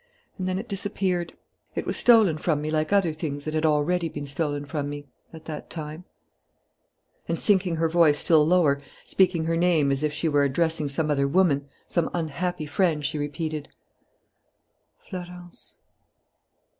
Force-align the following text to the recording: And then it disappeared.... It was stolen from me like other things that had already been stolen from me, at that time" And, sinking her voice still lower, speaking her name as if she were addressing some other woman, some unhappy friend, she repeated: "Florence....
And 0.39 0.47
then 0.47 0.57
it 0.57 0.67
disappeared.... 0.67 1.33
It 1.75 1.85
was 1.85 1.95
stolen 1.95 2.39
from 2.39 2.59
me 2.59 2.71
like 2.71 2.91
other 2.91 3.13
things 3.13 3.45
that 3.45 3.53
had 3.53 3.67
already 3.67 4.09
been 4.09 4.25
stolen 4.25 4.65
from 4.65 4.89
me, 4.89 5.05
at 5.31 5.45
that 5.45 5.69
time" 5.69 6.05
And, 7.27 7.39
sinking 7.39 7.75
her 7.75 7.87
voice 7.87 8.17
still 8.17 8.43
lower, 8.43 8.81
speaking 9.05 9.43
her 9.43 9.55
name 9.55 9.91
as 9.91 10.01
if 10.01 10.11
she 10.11 10.27
were 10.27 10.43
addressing 10.43 10.89
some 10.89 11.11
other 11.11 11.27
woman, 11.27 11.67
some 11.87 12.09
unhappy 12.15 12.65
friend, 12.65 13.05
she 13.05 13.19
repeated: 13.19 13.67
"Florence.... 15.07 15.77